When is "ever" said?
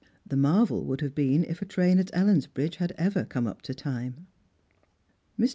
2.97-3.23